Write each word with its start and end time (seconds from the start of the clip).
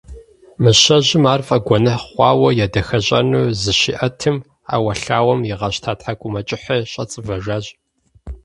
Мыщэжьым 0.63 1.23
ар 1.33 1.41
фӀэгуэныхь 1.47 2.05
хъуауэ 2.11 2.49
едэхэщӀэну 2.65 3.51
зыщиӀэтым, 3.61 4.37
Ӏэуэлъауэм 4.69 5.41
игъэщта 5.51 5.91
ТхьэкӀумэкӀыхьыр, 5.97 6.83
щӀэцӀывэжащ. 6.91 7.65